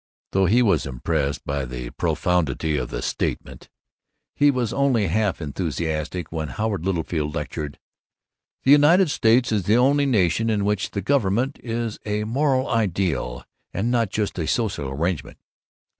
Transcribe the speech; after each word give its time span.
Though 0.31 0.47
he 0.47 0.63
was 0.63 0.87
impressed 0.87 1.45
by 1.45 1.63
the 1.63 1.91
profundity 1.91 2.75
of 2.75 2.89
the 2.89 3.03
statement, 3.03 3.69
he 4.35 4.49
was 4.49 4.73
only 4.73 5.05
half 5.05 5.39
enthusiastic 5.39 6.31
when 6.31 6.47
Howard 6.47 6.85
Littlefield 6.87 7.35
lectured, 7.35 7.77
"The 8.63 8.71
United 8.71 9.11
States 9.11 9.51
is 9.51 9.65
the 9.65 9.77
only 9.77 10.07
nation 10.07 10.49
in 10.49 10.65
which 10.65 10.89
the 10.89 11.03
government 11.03 11.59
is 11.63 11.99
a 12.03 12.23
Moral 12.23 12.67
Ideal 12.67 13.45
and 13.75 13.91
not 13.91 14.09
just 14.09 14.39
a 14.39 14.47
social 14.47 14.89
arrangement." 14.89 15.37